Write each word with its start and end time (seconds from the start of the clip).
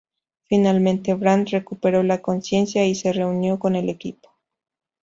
Finalmente 0.45 1.13
Brand 1.13 1.49
recuperó 1.49 2.01
la 2.01 2.23
conciencia 2.23 2.83
y 2.87 2.95
se 2.95 3.13
reunió 3.13 3.59
con 3.59 3.75
el 3.75 3.87
equipo. 3.87 4.31